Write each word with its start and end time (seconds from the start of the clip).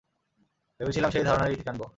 ভেবেছিলাম 0.79 1.09
সেই 1.11 1.25
ধারণার 1.27 1.53
ইতি 1.53 1.63
টানব! 1.63 1.81